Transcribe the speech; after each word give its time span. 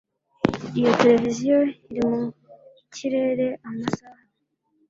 Iyo 0.79 0.91
televiziyo 1.01 1.59
iri 1.89 2.01
mu 2.09 2.21
kirere 2.93 3.47
amasaha 3.67 4.21